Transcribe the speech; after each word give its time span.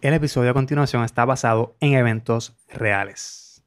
El 0.00 0.14
episodio 0.14 0.52
a 0.52 0.54
continuación 0.54 1.02
está 1.02 1.24
basado 1.24 1.74
en 1.80 1.94
eventos 1.94 2.54
reales. 2.68 3.64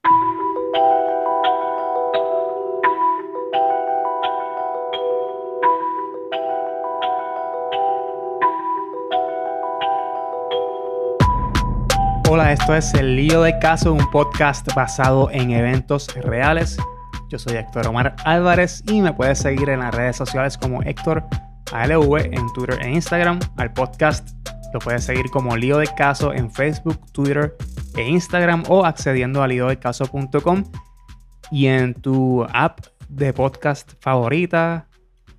Hola, 12.29 12.53
esto 12.53 12.75
es 12.75 12.93
El 12.93 13.17
Lío 13.17 13.41
de 13.41 13.59
Caso, 13.59 13.91
un 13.91 14.09
podcast 14.09 14.73
basado 14.73 15.29
en 15.31 15.51
eventos 15.51 16.07
reales. 16.15 16.77
Yo 17.27 17.39
soy 17.39 17.57
Héctor 17.57 17.87
Omar 17.87 18.15
Álvarez 18.23 18.83
y 18.87 19.01
me 19.01 19.11
puedes 19.11 19.39
seguir 19.39 19.67
en 19.67 19.81
las 19.81 19.93
redes 19.93 20.15
sociales 20.15 20.57
como 20.57 20.81
Héctor 20.81 21.25
ALV 21.73 22.19
en 22.19 22.53
Twitter 22.53 22.79
e 22.81 22.89
Instagram. 22.89 23.41
Al 23.57 23.73
podcast 23.73 24.40
lo 24.73 24.79
puedes 24.79 25.03
seguir 25.03 25.29
como 25.29 25.57
Lío 25.57 25.77
de 25.77 25.87
Caso 25.87 26.33
en 26.33 26.51
Facebook, 26.51 26.99
Twitter 27.11 27.55
e 27.95 28.07
Instagram 28.07 28.63
o 28.69 28.85
accediendo 28.85 29.43
a 29.43 29.47
liodecaso.com. 29.47 30.63
Y 31.51 31.67
en 31.67 31.93
tu 31.93 32.45
app 32.53 32.79
de 33.09 33.33
podcast 33.33 33.93
favorita 33.99 34.87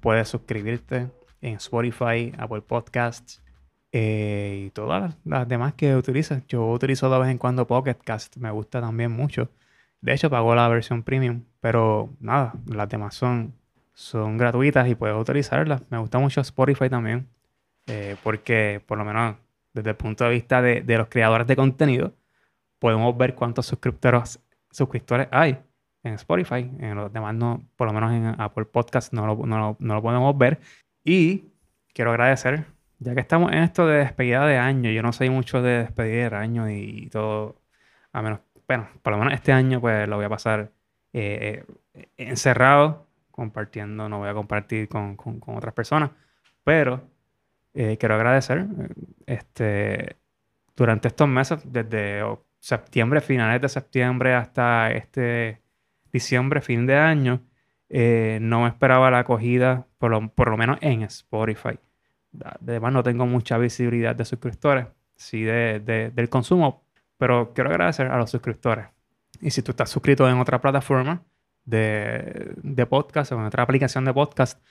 puedes 0.01 0.29
suscribirte 0.29 1.09
en 1.41 1.55
Spotify, 1.55 2.33
Apple 2.37 2.63
Podcasts 2.63 3.43
eh, 3.93 4.65
y 4.67 4.71
todas 4.71 5.17
las, 5.25 5.49
demás 5.49 5.75
que 5.75 5.97
utilizas. 5.97 6.47
Yo 6.47 6.71
utilizo 6.71 7.11
de 7.11 7.19
vez 7.19 7.29
en 7.29 7.39
cuando 7.39 7.67
Pocket 7.67 7.97
Cast, 8.05 8.37
me 8.37 8.51
gusta 8.51 8.81
también 8.81 9.13
mucho. 9.13 9.51
De 10.01 10.13
hecho, 10.13 10.29
pago 10.29 10.55
la 10.55 10.69
versión 10.69 11.03
premium, 11.03 11.45
pero 11.61 12.11
nada, 12.21 12.55
las 12.67 12.89
demás 12.89 13.15
son, 13.15 13.55
son 13.95 14.37
gratuitas 14.37 14.89
y 14.89 14.95
puedes 14.95 15.17
utilizarlas. 15.17 15.83
Me 15.91 15.99
gusta 15.99 16.19
mucho 16.19 16.41
Spotify 16.41 16.89
también. 16.91 17.29
Eh, 17.87 18.17
porque 18.23 18.81
por 18.87 18.99
lo 18.99 19.05
menos 19.05 19.37
desde 19.73 19.91
el 19.91 19.97
punto 19.97 20.25
de 20.25 20.31
vista 20.31 20.63
de, 20.63 20.85
los 20.87 21.09
creadores 21.09 21.47
de 21.47 21.57
contenido, 21.57 22.15
podemos 22.79 23.17
ver 23.17 23.35
cuántos 23.35 23.67
suscriptores, 23.67 24.41
suscriptores 24.71 25.29
hay 25.31 25.59
en 26.03 26.15
Spotify. 26.15 26.71
En 26.79 26.97
los 26.97 27.13
demás, 27.13 27.35
no, 27.35 27.63
por 27.77 27.89
lo 27.89 27.93
menos 27.95 28.13
en 28.13 28.41
Apple 28.41 28.67
Podcast, 28.67 29.13
no 29.13 29.27
lo, 29.27 29.47
no, 29.47 29.77
lo 29.79 30.03
podemos 30.03 30.37
ver. 30.37 30.61
Y 31.05 31.53
quiero 31.95 32.11
agradecer, 32.11 32.67
ya 32.99 33.15
que 33.15 33.21
estamos 33.21 33.53
en 33.53 33.59
esto 33.59 33.87
de 33.87 33.99
despedida 33.99 34.47
de 34.47 34.59
año, 34.59 34.91
yo 34.91 35.03
no 35.03 35.13
soy 35.13 35.31
mucho 35.31 35.63
de 35.63 35.79
despedida 35.79 36.31
de 36.31 36.37
año 36.37 36.71
y, 36.71 37.09
todo, 37.11 37.57
a 38.13 38.23
menos, 38.23 38.41
bueno, 38.69 38.89
por 39.03 39.13
lo 39.13 39.19
menos 39.19 39.35
este 39.35 39.53
año 39.53 39.81
pues 39.81 40.09
lo 40.09 40.17
voy 40.17 40.25
a 40.27 40.29
pasar 40.29 40.73
eh, 41.13 41.65
eh, 41.95 42.09
encerrado, 42.17 43.07
compartiendo, 43.31 44.09
no 44.09 44.19
voy 44.19 44.29
a 44.29 44.35
compartir 44.35 44.89
con, 44.89 45.17
con, 45.17 45.41
con 45.41 45.57
otras 45.57 45.75
personas, 45.75 46.11
pero 46.65 47.03
eh, 47.75 47.97
quiero 47.99 48.15
agradecer 48.15 48.67
este, 49.27 50.17
durante 50.77 51.09
estos 51.09 51.29
meses, 51.29 51.61
desde 51.65 52.23
septiembre, 52.59 53.21
finales 53.21 53.61
de 53.61 53.69
septiembre 53.69 54.35
hasta 54.35 54.93
este 54.93 55.63
diciembre, 56.13 56.61
fin 56.61 56.87
de 56.87 56.97
año, 56.97 57.41
eh, 57.89 58.39
no 58.41 58.67
esperaba 58.67 59.11
la 59.11 59.21
acogida, 59.21 59.87
por 59.99 60.11
lo, 60.11 60.29
por 60.29 60.51
lo 60.51 60.57
menos 60.57 60.79
en 60.81 61.03
Spotify. 61.03 61.79
Además, 62.61 62.93
no 62.93 63.03
tengo 63.03 63.27
mucha 63.27 63.59
visibilidad 63.59 64.15
de 64.15 64.25
suscriptores, 64.25 64.87
sí 65.17 65.43
de, 65.43 65.81
del 66.15 66.29
consumo, 66.29 66.85
pero 67.19 67.53
quiero 67.55 67.71
agradecer 67.71 68.07
a 68.07 68.19
los 68.19 68.31
suscriptores. 68.31 68.87
Y 69.41 69.51
si 69.51 69.63
tú 69.63 69.73
estás 69.73 69.91
suscrito 69.91 70.29
en 70.29 70.39
otra 70.39 70.61
plataforma 70.61 71.23
de, 71.65 72.53
de 72.63 72.87
podcast 72.87 73.33
o 73.33 73.37
en 73.37 73.47
otra 73.47 73.63
aplicación 73.63 74.05
de 74.05 74.15
podcast, 74.15 74.63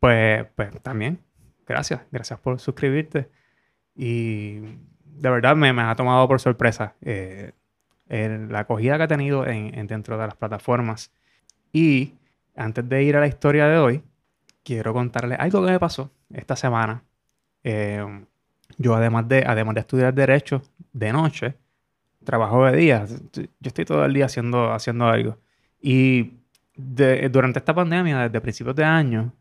pues, 0.00 0.46
pues 0.56 0.82
también 0.82 1.20
gracias, 1.66 2.02
gracias 2.10 2.38
por 2.40 2.58
suscribirte. 2.60 3.28
Y 3.94 4.58
de 4.58 5.30
verdad 5.30 5.56
me, 5.56 5.68
ha 5.70 5.94
tomado 5.94 6.26
por 6.28 6.40
sorpresa 6.40 6.94
eh, 7.02 7.52
la 8.08 8.60
acogida 8.60 8.96
que 8.96 9.04
ha 9.04 9.08
tenido 9.08 9.46
en, 9.46 9.86
dentro 9.86 10.18
de 10.18 10.26
las 10.26 10.36
plataformas. 10.36 11.12
Y 11.72 12.14
antes 12.56 12.88
de 12.88 13.02
ir 13.02 13.16
a 13.16 13.20
la 13.20 13.26
historia 13.26 13.66
de 13.66 13.78
hoy, 13.78 14.02
quiero 14.62 14.92
contarles 14.92 15.38
algo 15.38 15.64
que 15.64 15.72
me 15.72 15.80
pasó 15.80 16.10
esta 16.32 16.56
semana. 16.56 17.02
Eh, 17.62 18.04
yo 18.78 18.94
además 18.94 19.28
de, 19.28 19.44
además 19.46 19.74
de 19.74 19.80
estudiar 19.80 20.14
Derecho 20.14 20.62
de 20.92 21.12
noche, 21.12 21.54
trabajo 22.24 22.64
de 22.66 22.76
día. 22.76 23.06
Yo 23.06 23.44
estoy 23.62 23.84
todo 23.84 24.04
el 24.04 24.12
día 24.12 24.26
haciendo, 24.26 24.72
haciendo 24.72 25.06
algo. 25.06 25.38
Y 25.80 26.32
durante 26.76 27.58
esta 27.58 27.74
pandemia, 27.74 28.20
desde 28.20 28.40
principios 28.40 28.74
de 28.74 28.84
año, 28.84 29.32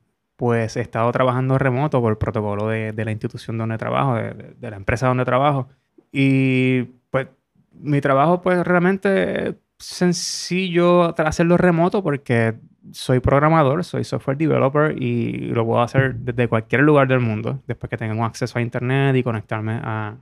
pues 0.43 0.75
he 0.75 0.81
estado 0.81 1.09
trabajando 1.13 1.57
remoto 1.57 2.01
por 2.01 2.11
el 2.11 2.17
protocolo 2.17 2.67
de, 2.67 2.91
la 2.93 3.11
institución 3.11 3.57
donde 3.57 3.77
trabajo, 3.77 4.15
de, 4.15 4.69
la 4.69 4.75
empresa 4.75 5.07
donde 5.07 5.23
trabajo. 5.23 5.69
Y 6.11 6.83
pues 7.11 7.29
mi 7.71 8.01
trabajo 8.01 8.41
pues 8.41 8.61
realmente 8.67 9.57
sencillo 9.79 11.15
hacerlo 11.17 11.55
remoto 11.55 12.03
porque 12.03 12.55
soy 12.91 13.21
programador, 13.21 13.85
soy 13.85 14.03
software 14.03 14.35
developer 14.35 15.01
y 15.01 15.47
lo 15.47 15.65
puedo 15.65 15.81
hacer 15.81 16.13
desde 16.15 16.49
cualquier 16.49 16.81
lugar 16.81 17.07
del 17.07 17.21
mundo, 17.21 17.63
después 17.65 17.89
que 17.89 17.95
tenga 17.95 18.25
acceso 18.25 18.59
a 18.59 18.61
internet 18.61 19.15
y 19.15 19.23
conectarme 19.23 19.79
a, 19.81 20.17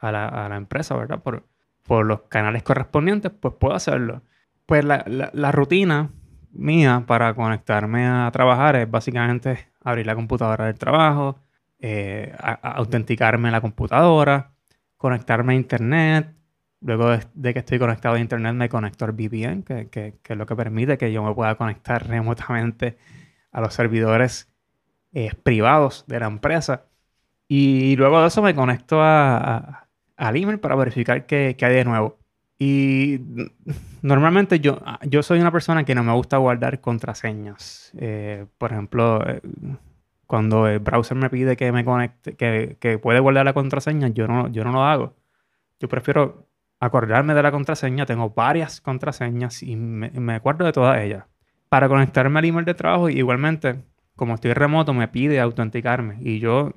la, 0.00 0.56
empresa, 0.56 0.96
¿verdad? 0.96 1.22
Por, 1.22 1.44
por 1.82 2.06
los 2.06 2.22
canales 2.22 2.62
correspondientes, 2.62 3.32
pues 3.38 3.52
puedo 3.60 3.74
hacerlo. 3.74 4.22
Pues 4.64 4.82
la, 4.82 5.04
la 5.06 5.52
rutina 5.52 6.08
mía 6.52 7.04
para 7.06 7.34
conectarme 7.34 8.06
a 8.06 8.30
trabajar 8.32 8.76
es 8.76 8.90
básicamente 8.90 9.68
abrir 9.82 10.06
la 10.06 10.14
computadora 10.14 10.66
del 10.66 10.78
trabajo, 10.78 11.40
eh, 11.80 12.34
autenticarme 12.62 13.48
en 13.48 13.52
la 13.52 13.60
computadora, 13.60 14.52
conectarme 14.96 15.54
a 15.54 15.56
internet. 15.56 16.34
Luego 16.80 17.10
de, 17.34 17.52
que 17.52 17.58
estoy 17.58 17.78
conectado 17.78 18.14
a 18.14 18.20
internet 18.20 18.54
me 18.54 18.68
conecto 18.68 19.04
al 19.04 19.12
VPN, 19.12 19.62
que, 19.64 20.18
es 20.24 20.36
lo 20.36 20.46
que 20.46 20.56
permite 20.56 20.98
que 20.98 21.12
yo 21.12 21.22
me 21.22 21.34
pueda 21.34 21.56
conectar 21.56 22.06
remotamente 22.08 22.98
a 23.52 23.60
los 23.60 23.74
servidores 23.74 24.52
eh, 25.12 25.32
privados 25.42 26.04
de 26.06 26.20
la 26.20 26.26
empresa. 26.26 26.86
Y 27.48 27.96
luego 27.96 28.20
de 28.20 28.28
eso 28.28 28.42
me 28.42 28.54
conecto 28.54 29.00
a, 29.02 29.88
al 30.16 30.36
email 30.36 30.60
para 30.60 30.76
verificar 30.76 31.26
qué, 31.26 31.56
qué 31.58 31.64
hay 31.64 31.74
de 31.74 31.84
nuevo. 31.84 32.18
Y 32.58 33.20
normalmente 34.02 34.58
yo, 34.58 34.80
yo 35.02 35.22
soy 35.22 35.40
una 35.40 35.52
persona 35.52 35.84
que 35.84 35.94
no 35.94 36.02
me 36.02 36.12
gusta 36.12 36.38
guardar 36.38 36.80
contraseñas. 36.80 37.92
Eh, 37.98 38.46
por 38.58 38.72
ejemplo, 38.72 39.24
eh, 39.28 39.40
cuando 40.26 40.66
el 40.66 40.80
browser 40.80 41.16
me 41.16 41.30
pide 41.30 41.56
que 41.56 41.70
me 41.70 41.84
conecte, 41.84 42.34
que, 42.36 42.76
que, 42.80 42.98
puede 42.98 43.20
guardar 43.20 43.44
la 43.44 43.52
contraseña, 43.52 44.08
yo 44.08 44.26
no, 44.26 44.48
yo 44.48 44.64
no 44.64 44.72
lo 44.72 44.84
hago. 44.84 45.14
Yo 45.80 45.88
prefiero 45.88 46.48
acordarme 46.80 47.34
de 47.34 47.42
la 47.42 47.52
contraseña. 47.52 48.06
Tengo 48.06 48.30
varias 48.30 48.80
contraseñas 48.80 49.62
y 49.62 49.76
me, 49.76 50.10
me 50.10 50.34
acuerdo 50.34 50.64
de 50.64 50.72
todas 50.72 51.00
ellas. 51.00 51.26
Para 51.68 51.88
conectarme 51.88 52.40
al 52.40 52.44
email 52.46 52.64
de 52.64 52.74
trabajo, 52.74 53.08
igualmente, 53.08 53.84
como 54.16 54.34
estoy 54.34 54.52
remoto, 54.52 54.94
me 54.94 55.06
pide 55.08 55.40
autenticarme. 55.40 56.16
Y 56.20 56.40
yo, 56.40 56.72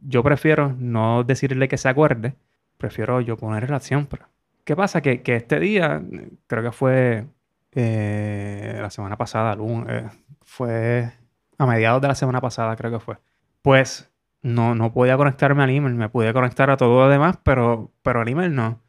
yo 0.00 0.22
prefiero 0.22 0.74
no 0.78 1.22
decirle 1.24 1.68
que 1.68 1.76
se 1.76 1.88
acuerde. 1.88 2.34
Prefiero 2.78 3.20
yo 3.20 3.36
ponerla 3.36 3.80
siempre. 3.80 4.22
¿Qué 4.68 4.76
pasa? 4.76 5.00
Que, 5.00 5.22
este 5.24 5.60
día, 5.60 6.02
creo 6.46 6.62
que 6.62 6.72
fue 6.72 7.26
eh, 7.72 8.76
la 8.78 8.90
semana 8.90 9.16
pasada, 9.16 9.56
eh, 9.88 10.10
fue 10.42 11.10
a 11.56 11.64
mediados 11.66 12.02
de 12.02 12.08
la 12.08 12.14
semana 12.14 12.42
pasada, 12.42 12.76
creo 12.76 12.90
que 12.90 13.00
fue. 13.00 13.16
Pues 13.62 14.12
no, 14.42 14.74
no 14.74 14.92
podía 14.92 15.16
conectarme 15.16 15.62
al 15.62 15.70
email, 15.70 15.94
me 15.94 16.10
pude 16.10 16.34
conectar 16.34 16.68
a 16.68 16.76
todo 16.76 17.04
lo 17.04 17.08
demás, 17.08 17.38
pero, 17.42 17.94
pero 18.02 18.20
al 18.20 18.28
email 18.28 18.54
no. 18.54 18.82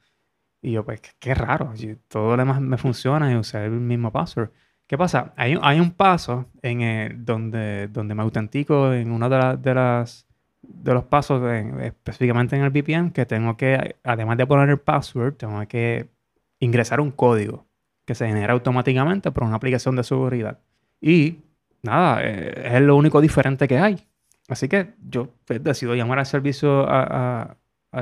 Y 0.62 0.74
yo, 0.74 0.84
pues, 0.84 1.00
qué, 1.18 1.34
raro, 1.34 1.72
todo 2.10 2.32
lo 2.32 2.36
demás 2.36 2.60
me 2.60 2.78
funciona 2.78 3.32
y 3.32 3.38
usé 3.38 3.64
el 3.64 3.72
mismo 3.72 4.12
password. 4.12 4.52
¿Qué 4.86 4.98
pasa? 4.98 5.34
Hay, 5.38 5.80
un 5.80 5.92
paso 5.92 6.50
en 6.62 6.82
el, 6.82 7.24
donde, 7.24 7.88
donde 7.88 8.16
me 8.16 8.24
autentico 8.24 8.92
en 8.92 9.14
una 9.14 9.30
de 9.56 9.74
las 9.74 10.29
de 10.62 10.94
los 10.94 11.06
pasos, 11.06 11.42
específicamente 11.82 12.56
en 12.56 12.64
el 12.64 12.70
VPN, 12.70 13.12
que 13.12 13.26
tengo 13.26 13.56
que, 13.58 13.96
además 14.04 14.38
de 14.38 14.46
poner 14.46 14.70
el 14.70 14.80
password, 14.80 15.36
tengo 15.36 15.66
que 15.68 16.10
ingresar 16.60 17.00
un 17.00 17.12
código 17.12 17.66
que 18.06 18.16
se 18.16 18.28
genera 18.28 18.54
automáticamente 18.54 19.32
por 19.32 19.44
una 19.44 19.56
aplicación 19.56 19.96
de 19.96 20.04
seguridad. 20.04 20.60
Y 21.00 21.40
nada, 21.84 22.22
eh, 22.24 22.76
es 22.76 22.82
lo 22.82 22.96
único 22.96 23.22
diferente 23.22 23.68
que 23.68 23.78
hay. 23.78 24.06
Así 24.48 24.68
que 24.68 24.94
yo 25.08 25.30
pues, 25.46 25.64
decido 25.64 25.96
llamar 25.96 26.20
al 26.20 26.26
servicio, 26.26 26.88
al 26.90 27.56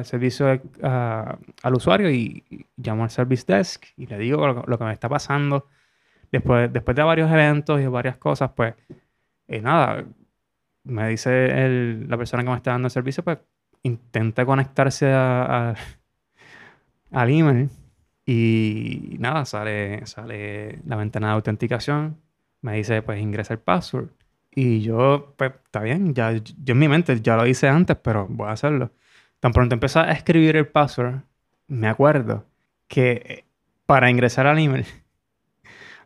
servicio 0.04 0.48
al 0.82 1.74
usuario 1.74 2.10
y, 2.10 2.44
llamo 2.78 3.04
al 3.04 3.10
service 3.10 3.44
desk 3.46 3.86
y 3.98 4.08
le 4.08 4.18
digo 4.18 4.48
lo, 4.48 4.78
que 4.78 4.84
me 4.84 4.94
está 4.94 5.10
pasando. 5.10 5.68
Después, 6.32 6.72
después 6.72 6.96
de 6.96 7.04
varios 7.04 7.32
eventos 7.32 7.80
y 7.82 7.86
varias 7.88 8.18
cosas, 8.18 8.52
pues 8.56 8.76
eh, 9.48 9.62
nada, 9.62 10.06
me 10.88 11.10
dice 11.10 11.98
la 12.08 12.18
persona 12.18 12.44
que 12.44 12.50
me 12.50 12.56
está 12.56 12.72
dando 12.72 12.88
el 12.88 12.92
servicio, 12.92 13.24
pues 13.24 13.40
intenta 13.84 14.46
conectarse 14.46 15.12
a, 15.14 15.76
al 17.12 17.30
email 17.30 17.70
y 18.26 19.16
nada, 19.20 19.46
sale, 19.46 20.06
sale 20.06 20.80
la 20.86 20.96
ventana 20.96 21.28
de 21.28 21.34
autenticación, 21.34 22.18
me 22.62 22.76
dice 22.76 23.02
pues 23.02 23.22
ingresa 23.22 23.54
el 23.54 23.60
password 23.60 24.10
y 24.52 24.82
yo 24.82 25.34
pues 25.38 25.52
está 25.66 25.82
bien, 25.82 26.14
ya 26.14 26.32
yo 26.34 26.74
en 26.74 26.80
mi 26.80 26.88
mente 26.88 27.22
ya 27.22 27.36
lo 27.38 27.46
hice 27.46 27.68
antes, 27.70 27.98
pero 27.98 28.28
voy 28.30 28.50
a 28.50 28.54
hacerlo. 28.54 28.92
Tan 29.40 29.54
pronto 29.54 29.76
empecé 29.76 30.00
a 30.00 30.12
escribir 30.12 30.56
el 30.58 30.68
password, 30.68 31.22
me 31.68 31.88
acuerdo 31.88 32.46
que 32.88 33.46
para 33.86 34.10
ingresar 34.10 34.48
al 34.48 34.60
email 34.60 34.86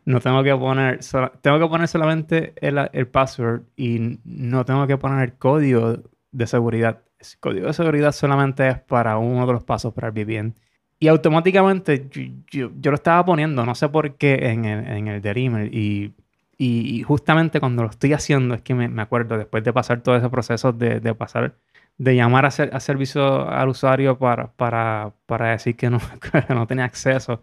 no 0.04 0.20
tengo 0.20 0.42
que 0.42 0.54
poner, 0.56 1.00
tengo 1.40 1.58
que 1.58 1.66
poner 1.68 1.88
solamente 1.88 2.54
el, 2.56 2.88
el, 2.92 3.06
password 3.06 3.62
y 3.76 4.18
no 4.24 4.64
tengo 4.64 4.86
que 4.86 4.96
poner 4.96 5.22
el 5.28 5.34
código 5.34 5.98
de 6.32 6.46
seguridad. 6.46 7.02
El 7.20 7.38
código 7.40 7.66
de 7.68 7.72
seguridad 7.72 8.12
solamente 8.12 8.68
es 8.68 8.80
para 8.80 9.18
uno 9.18 9.46
de 9.46 9.52
los 9.52 9.64
pasos 9.64 9.92
para 9.94 10.08
el 10.08 10.14
VPN. 10.14 10.54
Y 10.98 11.08
automáticamente 11.08 12.08
yo, 12.50 12.70
yo, 12.80 12.90
lo 12.90 12.94
estaba 12.94 13.24
poniendo, 13.24 13.64
no 13.66 13.74
sé 13.74 13.88
por 13.88 14.16
qué, 14.16 14.34
en 14.50 14.64
el, 14.64 14.86
en 14.86 15.08
el 15.08 15.20
del. 15.22 15.70
Y, 15.74 16.14
y, 16.58 17.02
justamente 17.02 17.60
cuando 17.60 17.82
lo 17.82 17.90
estoy 17.90 18.12
haciendo 18.12 18.54
es 18.54 18.62
que 18.62 18.74
me, 18.74 18.88
me 18.88 19.02
acuerdo, 19.02 19.36
después 19.36 19.64
de 19.64 19.72
pasar 19.72 20.00
todo 20.02 20.16
ese 20.16 20.28
proceso 20.30 20.72
de, 20.72 21.00
de 21.00 21.14
pasar 21.14 21.56
de 21.98 22.16
llamar 22.16 22.44
a, 22.46 22.48
a, 22.48 22.80
servicio 22.80 23.48
al 23.48 23.68
usuario 23.68 24.18
para, 24.18 24.52
para, 24.52 25.12
para 25.26 25.50
decir 25.50 25.76
que 25.76 25.90
no, 25.90 25.98
que 26.48 26.54
no 26.54 26.66
tenía 26.66 26.84
acceso 26.84 27.42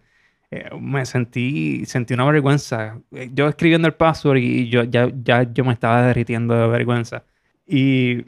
eh, 0.52 0.70
me 0.80 1.06
sentí, 1.06 1.86
sentí 1.86 2.14
una 2.14 2.26
vergüenza. 2.26 3.00
Eh, 3.12 3.30
yo 3.34 3.48
escribiendo 3.48 3.88
el 3.88 3.94
password 3.94 4.38
y 4.38 4.70
yo 4.70 4.84
ya, 4.84 5.10
ya 5.24 5.44
yo 5.44 5.64
me 5.64 5.74
estaba 5.74 6.02
derritiendo 6.02 6.56
de 6.56 6.68
vergüenza. 6.68 7.24
Y, 7.68 8.26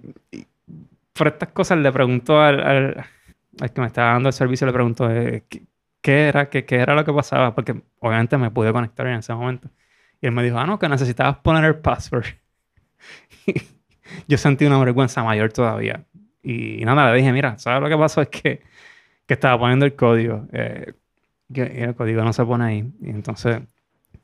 por 1.14 1.28
estas 1.28 1.50
cosas 1.50 1.80
le 1.80 1.92
pregunto 1.92 2.40
al, 2.42 2.60
al, 2.62 3.06
que 3.74 3.82
me 3.82 3.88
estaba 3.88 4.14
dando 4.14 4.30
el 4.30 4.34
servicio, 4.34 4.68
le 4.68 4.74
pregunto 4.74 5.10
eh, 5.12 5.44
¿qué, 6.02 6.28
era, 6.28 6.50
qué, 6.50 6.66
qué, 6.66 6.78
era 6.78 6.96
lo 6.96 7.06
que 7.06 7.14
pasaba, 7.14 7.54
porque 7.56 7.82
obviamente 8.00 8.38
me 8.38 8.52
pude 8.52 8.72
conectar 8.72 9.08
en 9.08 9.16
ese 9.16 9.34
momento. 9.34 9.70
Y 10.22 10.28
él 10.28 10.32
me 10.34 10.44
dijo, 10.44 10.58
ah, 10.60 10.66
no, 10.68 10.80
que 10.80 10.90
necesitabas 10.90 11.38
poner 11.40 11.66
el 11.66 11.80
password. 11.80 12.26
yo 14.28 14.38
sentí 14.38 14.66
una 14.66 14.80
vergüenza 14.80 15.24
mayor 15.24 15.52
todavía. 15.52 16.06
Y, 16.44 16.84
nada, 16.86 17.12
le 17.12 17.18
dije, 17.18 17.32
mira, 17.34 17.58
¿sabes 17.60 17.82
lo 17.82 17.90
que 17.90 17.98
pasó? 17.98 18.22
Es 18.22 18.30
que, 18.30 18.62
que 19.28 19.34
estaba 19.34 19.60
poniendo 19.60 19.86
el 19.86 19.96
código 19.96 20.48
que 21.54 21.84
el 21.84 21.96
código 21.96 22.24
no 22.24 22.34
se 22.34 22.46
pone 22.46 22.66
ahí. 22.66 22.94
Y 23.02 23.10
entonces, 23.10 23.62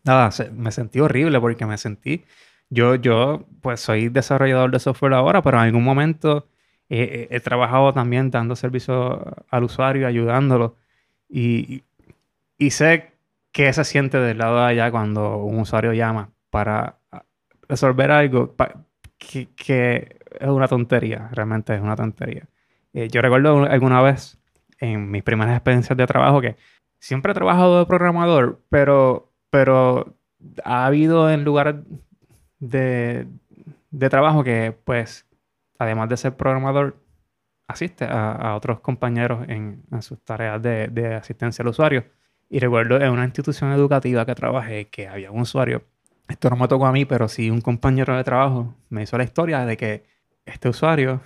nada, 0.03 0.29
me 0.53 0.71
sentí 0.71 1.00
horrible 1.00 1.39
porque 1.39 1.65
me 1.65 1.77
sentí, 1.77 2.25
yo, 2.69 2.95
yo, 2.95 3.45
pues 3.62 3.79
soy 3.81 4.09
desarrollador 4.09 4.71
de 4.71 4.79
software 4.79 5.13
ahora, 5.13 5.41
pero 5.41 5.57
en 5.57 5.63
algún 5.63 5.83
momento 5.83 6.47
he 6.89 7.39
trabajado 7.41 7.94
también 7.94 8.31
dando 8.31 8.56
servicio 8.56 9.25
al 9.50 9.63
usuario, 9.63 10.07
ayudándolo. 10.07 10.75
Y, 11.29 11.83
y 12.57 12.71
sé 12.71 13.12
que 13.51 13.71
se 13.74 13.83
siente 13.83 14.19
del 14.19 14.38
lado 14.38 14.59
de 14.59 14.65
allá 14.68 14.91
cuando 14.91 15.38
un 15.38 15.59
usuario 15.59 15.94
llama 15.94 16.31
para 16.50 17.00
resolver 17.68 18.12
algo 18.12 18.56
que, 19.18 19.50
que, 19.56 20.18
es 20.39 20.47
una 20.47 20.68
tontería, 20.68 21.29
realmente 21.31 21.74
es 21.75 21.81
una 21.81 21.95
tontería. 21.95 22.44
Eh, 22.94 23.07
yo 23.09 23.21
recuerdo 23.21 23.63
alguna 23.65 24.01
vez 24.01 24.38
en 24.79 25.09
mis 25.09 25.24
primeras 25.24 25.56
experiencias 25.56 25.97
de 25.97 26.06
trabajo 26.06 26.41
que 26.41 26.56
siempre 26.99 27.31
he 27.31 27.35
trabajado 27.35 27.79
de 27.79 27.85
programador, 27.85 28.61
pero, 28.69 29.31
pero 29.49 30.17
ha 30.63 30.85
habido 30.85 31.29
en 31.29 31.44
lugar 31.44 31.83
de, 32.59 33.27
de 33.91 34.09
trabajo 34.09 34.44
que, 34.44 34.75
pues, 34.83 35.25
además 35.79 36.09
de 36.09 36.17
ser 36.17 36.35
programador, 36.35 36.97
asiste 37.67 38.05
a, 38.05 38.55
otros 38.55 38.79
compañeros 38.79 39.45
en, 39.49 39.83
sus 40.01 40.23
tareas 40.23 40.61
de, 40.61 40.88
de, 40.88 41.15
asistencia 41.15 41.63
al 41.63 41.69
usuario. 41.69 42.05
Y 42.49 42.59
recuerdo 42.59 43.00
en 43.01 43.11
una 43.11 43.25
institución 43.25 43.71
educativa 43.73 44.25
que 44.25 44.35
trabajé 44.35 44.88
que 44.89 45.07
había 45.07 45.31
un 45.31 45.41
usuario, 45.41 45.83
esto 46.29 46.50
no 46.50 46.55
me 46.55 46.67
tocó 46.67 46.85
a 46.85 46.91
mí, 46.91 47.05
pero 47.05 47.27
sí 47.27 47.50
un 47.50 47.61
compañero 47.61 48.15
de 48.15 48.23
trabajo 48.23 48.75
me 48.89 49.03
hizo 49.03 49.17
la 49.17 49.23
historia 49.25 49.65
de 49.65 49.77
que 49.77 50.05
este 50.45 50.69
usuario 50.69 51.21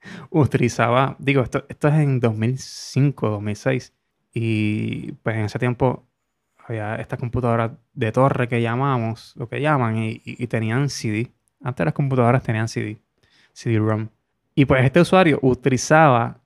utilizaba, 0.30 1.16
digo, 1.18 1.42
esto, 1.42 1.64
esto 1.68 1.88
es 1.88 1.94
en 1.94 2.20
2005, 2.20 3.28
2006, 3.28 3.92
y 4.32 5.12
pues 5.12 5.36
en 5.36 5.44
ese 5.44 5.58
tiempo 5.58 6.06
había 6.66 6.96
estas 6.96 7.18
computadoras 7.18 7.72
de 7.92 8.12
torre 8.12 8.48
que 8.48 8.62
llamamos, 8.62 9.34
lo 9.36 9.48
que 9.48 9.60
llaman, 9.60 9.96
y, 9.98 10.46
tenían 10.46 10.88
CD. 10.88 11.30
Antes 11.62 11.84
las 11.84 11.94
computadoras 11.94 12.42
tenían 12.42 12.68
CD, 12.68 12.98
CD-ROM. 13.52 14.08
Y 14.54 14.64
pues 14.64 14.84
este 14.84 15.00
usuario 15.00 15.38
utilizaba 15.42 16.38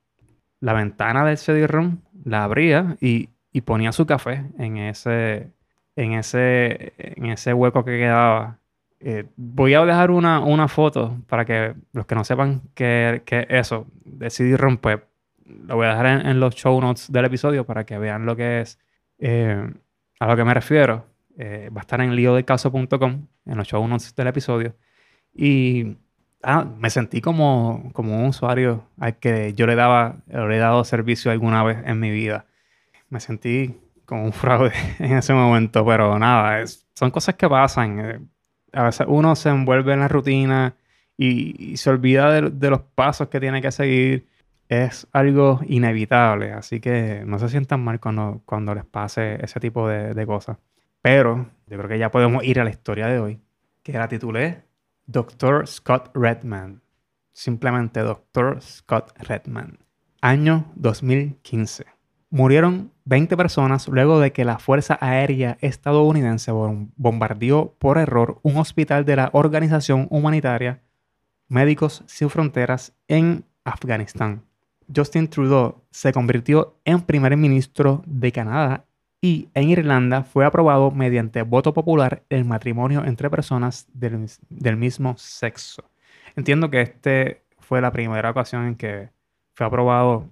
la 0.60 0.72
ventana 0.72 1.24
del 1.24 1.36
CD-ROM, 1.36 1.98
la 2.24 2.44
abría 2.44 2.96
y, 3.00 3.28
ponía 3.64 3.92
su 3.92 4.04
café 4.04 4.44
en 4.58 4.78
ese, 4.78 5.52
en 5.94 6.12
ese, 6.14 6.92
en 6.98 7.26
ese 7.26 7.54
hueco 7.54 7.84
que 7.84 7.98
quedaba. 7.98 8.58
Eh, 9.00 9.26
voy 9.36 9.74
a 9.74 9.84
dejar 9.84 10.10
una, 10.10 10.40
una, 10.40 10.66
foto 10.66 11.18
para 11.28 11.44
que 11.44 11.74
los 11.92 12.06
que 12.06 12.14
no 12.14 12.24
sepan 12.24 12.62
qué 12.74 13.22
es 13.26 13.46
eso 13.48 13.86
de 14.04 14.30
CD-ROM, 14.30 14.78
pues 14.78 15.00
lo 15.46 15.76
voy 15.76 15.86
a 15.86 15.90
dejar 15.90 16.26
en, 16.26 16.40
los 16.40 16.54
show 16.54 16.80
notes 16.80 17.10
del 17.10 17.24
episodio 17.24 17.64
para 17.64 17.84
que 17.84 17.98
vean 17.98 18.26
lo 18.26 18.36
que 18.36 18.60
es, 18.60 18.78
eh, 19.18 19.70
a 20.20 20.26
lo 20.26 20.36
que 20.36 20.44
me 20.44 20.54
refiero. 20.54 21.06
Eh, 21.36 21.68
va 21.74 21.80
a 21.80 21.82
estar 21.82 22.00
en 22.00 22.14
liodecaso.com, 22.14 23.26
en 23.46 23.56
los 23.56 23.66
show 23.66 23.86
notes 23.86 24.14
del 24.14 24.28
episodio. 24.28 24.74
Y 25.34 25.96
ah, 26.42 26.64
me 26.78 26.90
sentí 26.90 27.20
como, 27.20 27.90
como 27.92 28.16
un 28.16 28.26
usuario 28.26 28.84
al 28.98 29.18
que 29.18 29.52
yo 29.54 29.66
le, 29.66 29.74
daba, 29.74 30.16
le 30.28 30.56
he 30.56 30.58
dado 30.58 30.84
servicio 30.84 31.30
alguna 31.30 31.62
vez 31.64 31.78
en 31.84 31.98
mi 32.00 32.10
vida. 32.10 32.46
Me 33.08 33.20
sentí 33.20 33.76
como 34.06 34.24
un 34.24 34.32
fraude 34.32 34.72
en 34.98 35.16
ese 35.18 35.34
momento, 35.34 35.84
pero 35.84 36.18
nada, 36.18 36.64
son 36.94 37.10
cosas 37.10 37.34
que 37.34 37.48
pasan. 37.48 38.00
Eh, 38.00 38.20
a 38.72 38.84
veces 38.84 39.06
uno 39.08 39.36
se 39.36 39.50
envuelve 39.50 39.92
en 39.92 40.00
la 40.00 40.08
rutina 40.08 40.76
y, 41.16 41.76
se 41.76 41.90
olvida 41.90 42.30
de, 42.32 42.50
de, 42.50 42.70
los 42.70 42.80
pasos 42.80 43.28
que 43.28 43.38
tiene 43.38 43.62
que 43.62 43.70
seguir 43.70 44.26
es 44.68 45.06
algo 45.12 45.60
inevitable, 45.66 46.52
así 46.52 46.80
que 46.80 47.22
no 47.26 47.38
se 47.38 47.48
sientan 47.48 47.82
mal 47.82 48.00
cuando, 48.00 48.42
cuando 48.46 48.74
les 48.74 48.84
pase 48.84 49.38
ese 49.44 49.60
tipo 49.60 49.88
de, 49.88 50.26
cosas. 50.26 50.58
Pero 51.02 51.46
yo 51.66 51.76
creo 51.76 51.88
que 51.88 51.98
ya 51.98 52.10
podemos 52.10 52.44
ir 52.44 52.60
a 52.60 52.64
la 52.64 52.70
historia 52.70 53.06
de 53.06 53.18
hoy, 53.18 53.40
que 53.82 53.92
la 53.92 54.08
titulé 54.08 54.64
Dr. 55.06 55.66
Scott 55.66 56.10
Redman. 56.14 56.82
Simplemente 57.32 58.00
Dr. 58.00 58.62
Scott 58.62 59.12
Redman. 59.18 59.78
Año 60.20 60.72
2015. 60.76 61.84
Murieron 62.30 62.92
20 63.04 63.36
personas 63.36 63.86
luego 63.88 64.18
de 64.18 64.32
que 64.32 64.44
la 64.44 64.58
Fuerza 64.58 64.98
Aérea 65.00 65.58
estadounidense 65.60 66.52
bombardeó 66.52 67.74
por 67.78 67.98
error 67.98 68.40
un 68.42 68.56
hospital 68.56 69.04
de 69.04 69.16
la 69.16 69.30
organización 69.32 70.06
humanitaria 70.10 70.80
Médicos 71.48 72.02
Sin 72.06 72.30
Fronteras 72.30 72.94
en 73.06 73.44
Afganistán. 73.64 74.42
Justin 74.94 75.28
Trudeau 75.28 75.82
se 75.90 76.12
convirtió 76.12 76.78
en 76.84 77.00
primer 77.02 77.36
ministro 77.36 78.02
de 78.06 78.32
Canadá 78.32 78.84
y 79.20 79.48
en 79.54 79.70
Irlanda 79.70 80.22
fue 80.22 80.44
aprobado 80.44 80.90
mediante 80.90 81.42
voto 81.42 81.72
popular 81.72 82.24
el 82.28 82.44
matrimonio 82.44 83.04
entre 83.04 83.30
personas 83.30 83.86
del, 83.94 84.76
mismo 84.76 85.16
sexo. 85.16 85.84
Entiendo 86.36 86.70
que 86.70 86.82
este 86.82 87.42
fue 87.58 87.80
la 87.80 87.90
primera 87.90 88.30
ocasión 88.30 88.66
en 88.66 88.74
que 88.74 89.08
fue 89.54 89.66
aprobado 89.66 90.30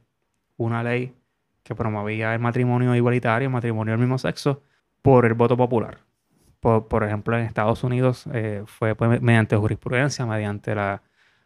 una 0.58 0.82
ley 0.82 1.14
que 1.62 1.74
promovía 1.74 2.34
el 2.34 2.40
matrimonio 2.40 2.94
igualitario, 2.94 3.46
el 3.46 3.52
matrimonio 3.52 3.92
del 3.92 4.00
mismo 4.00 4.18
sexo, 4.18 4.62
por 5.00 5.24
el 5.24 5.34
voto 5.34 5.56
popular. 5.56 5.98
Por, 6.60 7.02
ejemplo, 7.02 7.36
en 7.36 7.44
Estados 7.44 7.82
Unidos 7.82 8.26
eh, 8.32 8.62
fue 8.66 8.94
pues, 8.94 9.22
mediante 9.22 9.56
jurisprudencia, 9.56 10.26
mediante 10.26 10.74
la 10.74 11.02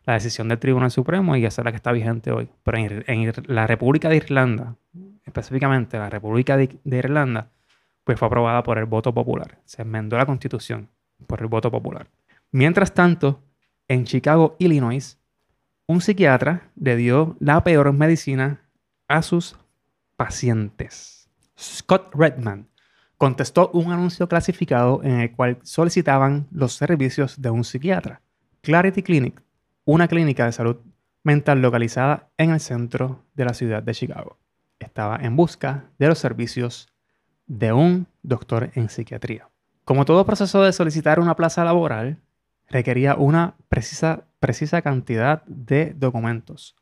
la 0.06 0.14
decisión 0.14 0.48
del 0.48 0.60
Tribunal 0.60 0.92
Supremo 0.92 1.36
y 1.36 1.44
esa 1.44 1.60
es 1.60 1.64
la 1.64 1.72
que 1.72 1.76
está 1.76 1.90
vigente 1.90 2.30
hoy. 2.30 2.48
Pero 2.62 2.78
en, 2.78 3.32
la 3.48 3.66
República 3.66 4.08
de 4.08 4.16
Irlanda, 4.16 4.76
específicamente 5.24 5.98
la 5.98 6.08
República 6.08 6.56
de, 6.56 6.78
Irlanda, 6.84 7.50
pues 8.04 8.18
fue 8.18 8.26
aprobada 8.26 8.62
por 8.62 8.78
el 8.78 8.84
voto 8.84 9.12
popular. 9.12 9.58
Se 9.64 9.82
enmendó 9.82 10.16
la 10.16 10.24
constitución 10.24 10.88
por 11.26 11.42
el 11.42 11.48
voto 11.48 11.72
popular. 11.72 12.08
Mientras 12.52 12.94
tanto, 12.94 13.42
en 13.88 14.04
Chicago, 14.04 14.54
Illinois, 14.60 15.18
un 15.88 16.00
psiquiatra 16.00 16.70
le 16.76 16.96
dio 16.96 17.36
la 17.40 17.64
peor 17.64 17.92
medicina 17.92 18.62
a 19.08 19.22
sus 19.22 19.56
pacientes. 20.16 21.28
Scott 21.58 22.14
Redman 22.14 22.68
contestó 23.18 23.70
un 23.72 23.90
anuncio 23.90 24.28
clasificado 24.28 25.02
en 25.02 25.20
el 25.20 25.32
cual 25.32 25.58
solicitaban 25.62 26.46
los 26.52 26.74
servicios 26.74 27.40
de 27.40 27.50
un 27.50 27.64
psiquiatra. 27.64 28.20
Clarity 28.60 29.02
Clinic 29.02 29.45
una 29.86 30.08
clínica 30.08 30.44
de 30.44 30.52
salud 30.52 30.78
mental 31.22 31.62
localizada 31.62 32.28
en 32.38 32.50
el 32.50 32.58
centro 32.58 33.22
de 33.34 33.44
la 33.44 33.54
ciudad 33.54 33.84
de 33.84 33.94
Chicago. 33.94 34.36
Estaba 34.80 35.16
en 35.22 35.36
busca 35.36 35.84
de 35.98 36.08
los 36.08 36.18
servicios 36.18 36.88
de 37.46 37.72
un 37.72 38.08
doctor 38.22 38.70
en 38.74 38.88
psiquiatría. 38.88 39.48
Como 39.84 40.04
todo 40.04 40.26
proceso 40.26 40.62
de 40.62 40.72
solicitar 40.72 41.20
una 41.20 41.36
plaza 41.36 41.64
laboral, 41.64 42.18
requería 42.68 43.14
una 43.14 43.54
precisa, 43.68 44.24
precisa 44.40 44.82
cantidad 44.82 45.44
de 45.44 45.94
documentos. 45.96 46.74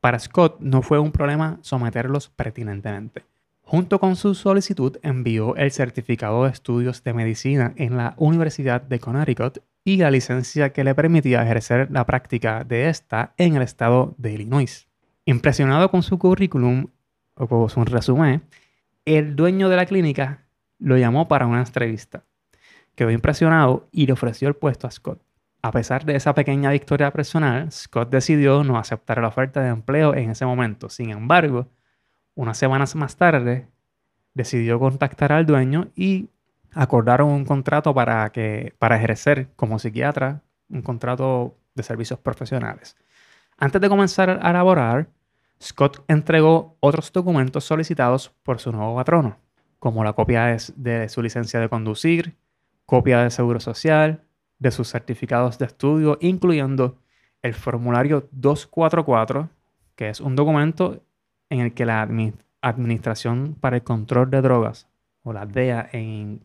Para 0.00 0.18
Scott 0.18 0.58
no 0.58 0.82
fue 0.82 0.98
un 0.98 1.12
problema 1.12 1.60
someterlos 1.62 2.28
pertinentemente. 2.28 3.24
Junto 3.62 4.00
con 4.00 4.16
su 4.16 4.34
solicitud 4.34 4.98
envió 5.02 5.54
el 5.54 5.70
certificado 5.70 6.42
de 6.42 6.50
estudios 6.50 7.04
de 7.04 7.14
medicina 7.14 7.72
en 7.76 7.96
la 7.96 8.14
Universidad 8.16 8.82
de 8.82 8.98
Connecticut 8.98 9.58
y 9.84 9.96
la 9.96 10.10
licencia 10.10 10.72
que 10.72 10.84
le 10.84 10.94
permitía 10.94 11.42
ejercer 11.42 11.90
la 11.90 12.06
práctica 12.06 12.64
de 12.64 12.88
esta 12.88 13.34
en 13.36 13.56
el 13.56 13.62
estado 13.62 14.14
de 14.18 14.32
Illinois. 14.32 14.88
Impresionado 15.24 15.90
con 15.90 16.02
su 16.02 16.18
currículum 16.18 16.88
o 17.34 17.46
con 17.46 17.68
su 17.68 17.84
resumen, 17.84 18.42
el 19.04 19.34
dueño 19.34 19.68
de 19.68 19.76
la 19.76 19.86
clínica 19.86 20.46
lo 20.78 20.96
llamó 20.96 21.28
para 21.28 21.46
una 21.46 21.60
entrevista. 21.60 22.24
Quedó 22.94 23.10
impresionado 23.10 23.88
y 23.90 24.06
le 24.06 24.12
ofreció 24.12 24.48
el 24.48 24.54
puesto 24.54 24.86
a 24.86 24.90
Scott. 24.90 25.22
A 25.62 25.70
pesar 25.70 26.04
de 26.04 26.16
esa 26.16 26.34
pequeña 26.34 26.70
victoria 26.70 27.12
personal, 27.12 27.70
Scott 27.70 28.10
decidió 28.10 28.64
no 28.64 28.78
aceptar 28.78 29.20
la 29.20 29.28
oferta 29.28 29.62
de 29.62 29.68
empleo 29.68 30.14
en 30.14 30.30
ese 30.30 30.44
momento. 30.44 30.88
Sin 30.88 31.10
embargo, 31.10 31.68
unas 32.34 32.58
semanas 32.58 32.96
más 32.96 33.16
tarde, 33.16 33.68
decidió 34.34 34.78
contactar 34.78 35.32
al 35.32 35.46
dueño 35.46 35.88
y 35.94 36.30
acordaron 36.74 37.28
un 37.28 37.44
contrato 37.44 37.94
para, 37.94 38.30
que, 38.32 38.74
para 38.78 38.96
ejercer 38.96 39.48
como 39.56 39.78
psiquiatra, 39.78 40.42
un 40.68 40.82
contrato 40.82 41.56
de 41.74 41.82
servicios 41.82 42.18
profesionales. 42.18 42.96
Antes 43.58 43.80
de 43.80 43.88
comenzar 43.88 44.40
a 44.42 44.52
laborar, 44.52 45.08
Scott 45.62 46.02
entregó 46.08 46.76
otros 46.80 47.12
documentos 47.12 47.64
solicitados 47.64 48.30
por 48.42 48.58
su 48.58 48.72
nuevo 48.72 48.96
patrono, 48.96 49.38
como 49.78 50.02
la 50.02 50.12
copia 50.12 50.56
de, 50.74 51.08
su 51.08 51.22
licencia 51.22 51.60
de 51.60 51.68
conducir, 51.68 52.36
copia 52.86 53.22
de 53.22 53.30
seguro 53.30 53.60
social, 53.60 54.24
de 54.58 54.70
sus 54.70 54.90
certificados 54.90 55.58
de 55.58 55.66
estudio, 55.66 56.18
incluyendo 56.20 56.98
el 57.42 57.54
formulario 57.54 58.28
244, 58.32 59.50
que 59.94 60.08
es 60.08 60.20
un 60.20 60.36
documento 60.36 61.02
en 61.50 61.60
el 61.60 61.74
que 61.74 61.84
la 61.84 62.02
Administración 62.60 63.56
para 63.60 63.76
el 63.76 63.82
Control 63.82 64.30
de 64.30 64.40
Drogas, 64.40 64.88
o 65.22 65.32
la 65.32 65.46
DEA 65.46 65.90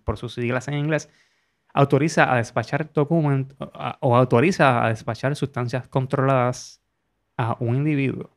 por 0.04 0.18
sus 0.18 0.34
siglas 0.34 0.68
en 0.68 0.76
inglés, 0.76 1.10
autoriza 1.74 2.32
a 2.32 2.38
despachar 2.38 2.92
documentos 2.92 3.70
o 4.00 4.16
autoriza 4.16 4.84
a 4.84 4.90
despachar 4.90 5.36
sustancias 5.36 5.88
controladas 5.88 6.82
a 7.38 7.56
un 7.60 7.76
individuo 7.76 8.32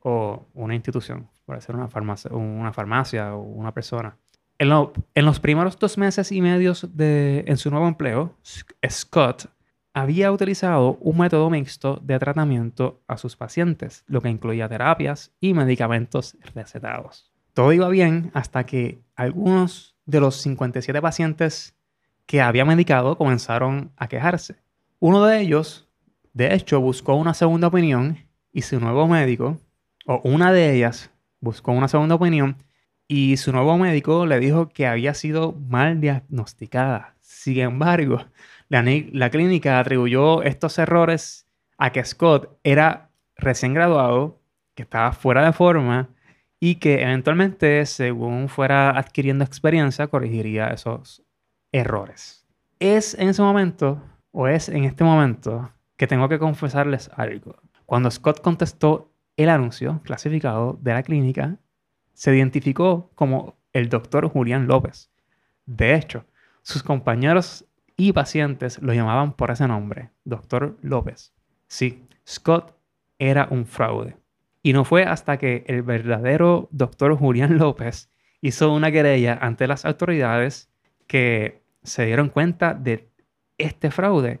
o 0.00 0.46
una 0.54 0.74
institución, 0.74 1.28
puede 1.44 1.60
ser 1.60 1.74
una 1.74 1.88
farmacia, 1.88 2.30
una 2.30 2.72
farmacia 2.72 3.34
o 3.34 3.40
una 3.40 3.72
persona. 3.72 4.16
En, 4.58 4.68
en, 5.14 5.24
los 5.24 5.40
primeros 5.40 5.78
dos 5.78 5.98
meses 5.98 6.32
y 6.32 6.40
medio 6.40 6.72
de, 6.92 7.44
en 7.46 7.56
su 7.56 7.70
nuevo 7.70 7.86
empleo, 7.86 8.34
Scott 8.88 9.46
había 9.92 10.30
utilizado 10.30 10.96
un 11.00 11.18
método 11.18 11.50
mixto 11.50 12.00
de 12.02 12.18
tratamiento 12.18 13.02
a 13.08 13.16
sus 13.16 13.36
pacientes, 13.36 14.04
lo 14.06 14.20
que 14.20 14.28
incluía 14.28 14.68
terapias 14.68 15.32
y 15.40 15.54
medicamentos 15.54 16.36
recetados. 16.54 17.32
Todo 17.58 17.72
iba 17.72 17.88
bien 17.88 18.30
hasta 18.34 18.64
que 18.66 19.00
algunos 19.16 19.96
de 20.06 20.20
los 20.20 20.36
57 20.36 21.02
pacientes 21.02 21.74
que 22.24 22.40
había 22.40 22.64
medicado 22.64 23.18
comenzaron 23.18 23.90
a 23.96 24.06
quejarse. 24.06 24.54
Uno 25.00 25.24
de 25.24 25.40
ellos, 25.40 25.88
de 26.32 26.54
hecho, 26.54 26.80
buscó 26.80 27.16
una 27.16 27.34
segunda 27.34 27.66
opinión 27.66 28.16
y 28.52 28.62
su 28.62 28.78
nuevo 28.78 29.08
médico, 29.08 29.58
o 30.06 30.20
una 30.22 30.52
de 30.52 30.72
ellas, 30.72 31.10
buscó 31.40 31.72
una 31.72 31.88
segunda 31.88 32.14
opinión 32.14 32.62
y 33.08 33.38
su 33.38 33.50
nuevo 33.50 33.76
médico 33.76 34.24
le 34.24 34.38
dijo 34.38 34.68
que 34.68 34.86
había 34.86 35.12
sido 35.14 35.52
mal 35.52 36.00
diagnosticada. 36.00 37.16
Sin 37.22 37.58
embargo, 37.58 38.24
la, 38.68 39.30
clínica 39.30 39.80
atribuyó 39.80 40.44
estos 40.44 40.78
errores 40.78 41.48
a 41.76 41.90
que 41.90 42.04
Scott 42.04 42.56
era 42.62 43.10
recién 43.34 43.74
graduado, 43.74 44.40
que 44.76 44.84
estaba 44.84 45.10
fuera 45.10 45.44
de 45.44 45.52
forma 45.52 46.10
y 46.60 46.76
que 46.76 47.02
eventualmente, 47.02 47.86
según 47.86 48.48
fuera 48.48 48.90
adquiriendo 48.90 49.44
experiencia, 49.44 50.08
corregiría 50.08 50.68
esos 50.68 51.22
errores. 51.72 52.46
Es 52.80 53.14
en 53.14 53.28
ese 53.28 53.42
momento, 53.42 54.02
o 54.32 54.48
es 54.48 54.68
en 54.68 54.84
este 54.84 55.04
momento, 55.04 55.72
que 55.96 56.06
tengo 56.06 56.28
que 56.28 56.38
confesarles 56.38 57.10
algo. 57.16 57.56
Cuando 57.86 58.10
Scott 58.10 58.40
contestó 58.40 59.12
el 59.36 59.48
anuncio 59.48 60.00
clasificado 60.04 60.78
de 60.82 60.92
la 60.92 61.02
clínica, 61.02 61.58
se 62.12 62.36
identificó 62.36 63.10
como 63.14 63.56
el 63.72 63.88
doctor 63.88 64.28
Julián 64.28 64.66
López. 64.66 65.10
De 65.64 65.94
hecho, 65.94 66.24
sus 66.62 66.82
compañeros 66.82 67.64
y 67.96 68.12
pacientes 68.12 68.82
lo 68.82 68.92
llamaban 68.92 69.32
por 69.32 69.50
ese 69.50 69.66
nombre, 69.66 70.10
doctor 70.24 70.76
López. 70.82 71.32
Sí, 71.66 72.06
Scott 72.26 72.76
era 73.18 73.48
un 73.50 73.64
fraude. 73.64 74.17
Y 74.62 74.72
no 74.72 74.84
fue 74.84 75.04
hasta 75.04 75.38
que 75.38 75.64
el 75.66 75.82
verdadero 75.82 76.68
doctor 76.72 77.16
Julián 77.16 77.58
López 77.58 78.10
hizo 78.40 78.72
una 78.72 78.90
querella 78.90 79.38
ante 79.40 79.66
las 79.66 79.84
autoridades 79.84 80.70
que 81.06 81.62
se 81.82 82.06
dieron 82.06 82.28
cuenta 82.28 82.74
de 82.74 83.08
este 83.56 83.90
fraude, 83.90 84.40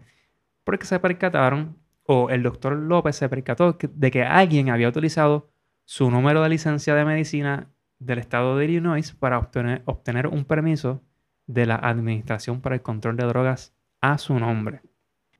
porque 0.64 0.86
se 0.86 1.00
percataron, 1.00 1.76
o 2.04 2.30
el 2.30 2.42
doctor 2.42 2.74
López 2.74 3.16
se 3.16 3.28
percató 3.28 3.76
de 3.80 4.10
que 4.10 4.22
alguien 4.22 4.70
había 4.70 4.88
utilizado 4.88 5.50
su 5.84 6.10
número 6.10 6.42
de 6.42 6.48
licencia 6.48 6.94
de 6.94 7.04
medicina 7.04 7.68
del 7.98 8.18
estado 8.18 8.56
de 8.56 8.66
Illinois 8.66 9.12
para 9.12 9.38
obtener, 9.38 9.82
obtener 9.86 10.26
un 10.26 10.44
permiso 10.44 11.02
de 11.46 11.66
la 11.66 11.76
Administración 11.76 12.60
para 12.60 12.74
el 12.76 12.82
Control 12.82 13.16
de 13.16 13.24
Drogas 13.24 13.74
a 14.00 14.18
su 14.18 14.38
nombre. 14.38 14.82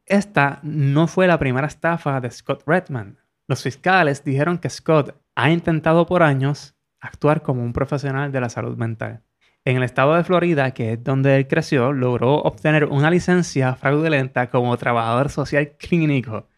Esta 0.06 0.58
no 0.62 1.06
fue 1.06 1.26
la 1.26 1.38
primera 1.38 1.66
estafa 1.66 2.20
de 2.20 2.30
Scott 2.30 2.62
Redman. 2.66 3.18
Los 3.48 3.62
fiscales 3.62 4.22
dijeron 4.22 4.58
que 4.58 4.70
Scott 4.70 5.16
ha 5.34 5.50
intentado 5.50 6.06
por 6.06 6.22
años 6.22 6.76
actuar 7.00 7.42
como 7.42 7.62
un 7.62 7.72
profesional 7.72 8.30
de 8.30 8.40
la 8.40 8.50
salud 8.50 8.76
mental. 8.76 9.22
En 9.64 9.76
el 9.76 9.82
estado 9.82 10.14
de 10.14 10.24
Florida, 10.24 10.72
que 10.72 10.92
es 10.92 11.02
donde 11.02 11.36
él 11.36 11.48
creció, 11.48 11.92
logró 11.92 12.34
obtener 12.36 12.84
una 12.84 13.10
licencia 13.10 13.74
fraudulenta 13.74 14.50
como 14.50 14.76
trabajador 14.76 15.30
social 15.30 15.72
clínico. 15.78 16.48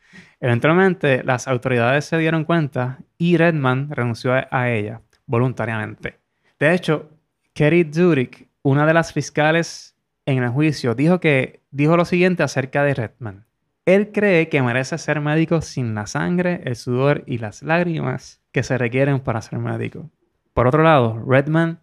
Eventualmente, 0.41 1.23
las 1.25 1.49
autoridades 1.49 2.05
se 2.05 2.19
dieron 2.19 2.45
cuenta 2.45 2.99
y 3.17 3.37
Redman 3.37 3.91
renunció 3.91 4.33
a 4.33 4.71
ella 4.71 5.01
voluntariamente. 5.27 6.19
De 6.59 6.75
hecho, 6.75 7.09
Kerry 7.55 7.89
Zurich 7.93 8.51
una 8.63 8.87
de 8.87 8.95
las 8.95 9.13
fiscales 9.13 9.97
en 10.27 10.43
el 10.43 10.51
juicio 10.51 10.95
dijo 10.95 11.21
que 11.21 11.63
dijo 11.71 11.97
lo 11.97 12.05
siguiente 12.05 12.43
acerca 12.43 12.83
de 12.85 12.95
Redman. 12.95 13.47
Él 13.95 14.13
cree 14.13 14.49
que 14.49 14.63
merece 14.63 14.99
ser 14.99 15.21
médico 15.21 15.61
sin 15.63 15.97
la 15.97 16.07
sangre, 16.07 16.61
el 16.65 16.77
sudor 16.77 17.25
y 17.27 17.39
las 17.39 17.65
lágrimas 17.65 18.41
que 18.53 18.63
se 18.63 18.79
requieren 18.79 19.19
para 19.19 19.43
ser 19.43 19.59
médico. 19.59 20.09
Por 20.55 20.69
otro 20.69 20.85
lado, 20.85 21.21
Redman 21.27 21.81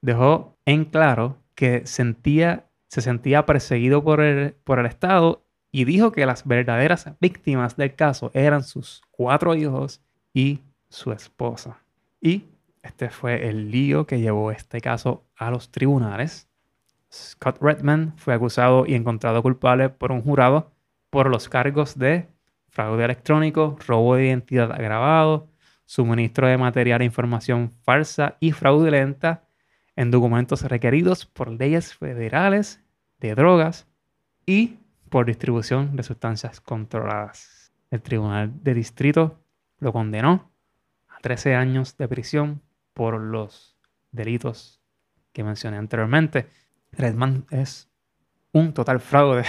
dejó 0.00 0.56
en 0.64 0.86
claro 0.86 1.36
que 1.54 1.86
sentía, 1.86 2.64
se 2.88 3.02
sentía 3.02 3.44
perseguido 3.44 4.02
por 4.02 4.22
el, 4.22 4.54
por 4.64 4.78
el 4.78 4.86
Estado 4.86 5.44
y 5.70 5.84
dijo 5.84 6.12
que 6.12 6.24
las 6.24 6.46
verdaderas 6.46 7.10
víctimas 7.20 7.76
del 7.76 7.94
caso 7.94 8.30
eran 8.32 8.64
sus 8.64 9.02
cuatro 9.10 9.54
hijos 9.54 10.00
y 10.32 10.60
su 10.88 11.12
esposa. 11.12 11.76
Y 12.22 12.44
este 12.82 13.10
fue 13.10 13.50
el 13.50 13.70
lío 13.70 14.06
que 14.06 14.18
llevó 14.18 14.50
este 14.50 14.80
caso 14.80 15.24
a 15.36 15.50
los 15.50 15.70
tribunales. 15.70 16.48
Scott 17.12 17.58
Redman 17.60 18.14
fue 18.16 18.32
acusado 18.32 18.86
y 18.86 18.94
encontrado 18.94 19.42
culpable 19.42 19.90
por 19.90 20.10
un 20.10 20.22
jurado 20.22 20.72
por 21.10 21.28
los 21.28 21.48
cargos 21.48 21.98
de 21.98 22.28
fraude 22.68 23.04
electrónico, 23.04 23.76
robo 23.86 24.14
de 24.14 24.26
identidad 24.26 24.72
agravado, 24.72 25.48
suministro 25.84 26.46
de 26.46 26.56
material 26.56 27.02
e 27.02 27.04
información 27.04 27.72
falsa 27.82 28.36
y 28.40 28.52
fraudulenta 28.52 29.44
en 29.96 30.10
documentos 30.10 30.62
requeridos 30.62 31.26
por 31.26 31.50
leyes 31.50 31.94
federales 31.94 32.80
de 33.18 33.34
drogas 33.34 33.88
y 34.46 34.78
por 35.08 35.26
distribución 35.26 35.96
de 35.96 36.04
sustancias 36.04 36.60
controladas. 36.60 37.72
El 37.90 38.00
Tribunal 38.02 38.52
de 38.62 38.74
Distrito 38.74 39.40
lo 39.78 39.92
condenó 39.92 40.52
a 41.08 41.18
13 41.18 41.56
años 41.56 41.96
de 41.96 42.06
prisión 42.06 42.62
por 42.94 43.20
los 43.20 43.76
delitos 44.12 44.80
que 45.32 45.42
mencioné 45.42 45.76
anteriormente. 45.76 46.48
Redman 46.92 47.46
es 47.50 47.90
un 48.52 48.72
total 48.72 49.00
fraude. 49.00 49.44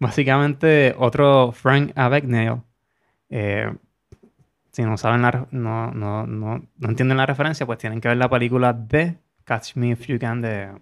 Básicamente 0.00 0.94
otro 0.98 1.52
Frank 1.52 1.92
Abagnale. 1.94 2.62
Eh, 3.28 3.70
si 4.72 4.82
no 4.82 4.96
saben 4.96 5.20
la, 5.22 5.46
no, 5.50 5.90
no, 5.92 6.26
no, 6.26 6.58
no, 6.58 6.88
entienden 6.88 7.18
la 7.18 7.26
referencia, 7.26 7.66
pues 7.66 7.78
tienen 7.78 8.00
que 8.00 8.08
ver 8.08 8.16
la 8.16 8.30
película 8.30 8.72
de 8.72 9.18
Catch 9.44 9.76
Me 9.76 9.90
If 9.90 10.06
You 10.06 10.18
Can 10.18 10.40
de, 10.40 10.72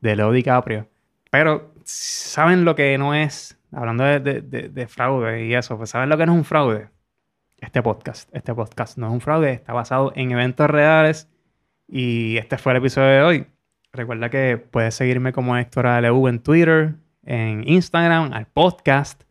de 0.00 0.16
Leo 0.16 0.30
DiCaprio. 0.30 0.88
Pero 1.30 1.72
saben 1.84 2.64
lo 2.64 2.74
que 2.74 2.98
no 2.98 3.14
es, 3.14 3.58
hablando 3.72 4.04
de, 4.04 4.20
de, 4.20 4.68
de, 4.68 4.86
fraude 4.88 5.46
y 5.46 5.54
eso, 5.54 5.78
pues 5.78 5.90
saben 5.90 6.10
lo 6.10 6.18
que 6.18 6.26
no 6.26 6.32
es 6.32 6.38
un 6.38 6.44
fraude. 6.44 6.90
Este 7.58 7.82
podcast, 7.82 8.28
este 8.34 8.54
podcast 8.54 8.98
no 8.98 9.06
es 9.06 9.12
un 9.14 9.20
fraude, 9.22 9.52
está 9.52 9.72
basado 9.72 10.12
en 10.14 10.32
eventos 10.32 10.68
reales 10.68 11.30
y 11.88 12.36
este 12.36 12.58
fue 12.58 12.72
el 12.72 12.78
episodio 12.78 13.08
de 13.08 13.22
hoy. 13.22 13.46
Recuerda 13.92 14.28
que 14.28 14.58
puedes 14.58 14.94
seguirme 14.94 15.32
como 15.32 15.56
Héctor 15.56 15.86
ALU 15.86 16.28
en 16.28 16.40
Twitter, 16.40 16.96
en 17.26 17.68
Instagram, 17.68 18.32
al 18.32 18.46
podcast. 18.46 19.22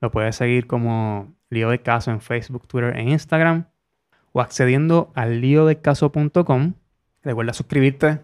Lo 0.00 0.10
puedes 0.10 0.36
seguir 0.36 0.66
como 0.66 1.34
Lío 1.48 1.70
de 1.70 1.82
Caso 1.82 2.10
en 2.10 2.20
Facebook, 2.20 2.68
Twitter 2.68 2.96
e 2.96 3.02
Instagram. 3.02 3.66
O 4.32 4.40
accediendo 4.40 5.10
al 5.16 5.40
líodecaso.com. 5.40 6.74
Recuerda 7.22 7.52
suscribirte 7.52 8.20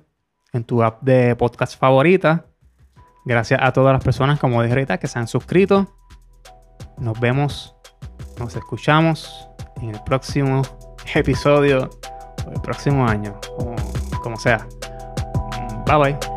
en 0.52 0.64
tu 0.64 0.82
app 0.82 1.02
de 1.02 1.34
podcast 1.34 1.78
favorita. 1.78 2.46
Gracias 3.24 3.60
a 3.60 3.72
todas 3.72 3.92
las 3.92 4.04
personas, 4.04 4.38
como 4.38 4.62
dije 4.62 4.74
ahorita, 4.74 4.98
que 4.98 5.08
se 5.08 5.18
han 5.18 5.26
suscrito. 5.26 5.92
Nos 6.98 7.18
vemos, 7.18 7.74
nos 8.38 8.54
escuchamos 8.54 9.48
en 9.82 9.90
el 9.90 10.00
próximo 10.04 10.62
episodio 11.14 11.90
o 12.46 12.50
el 12.52 12.60
próximo 12.60 13.06
año, 13.06 13.38
como, 13.56 13.74
como 14.22 14.36
sea. 14.36 14.66
Bye 15.86 15.98
bye. 15.98 16.35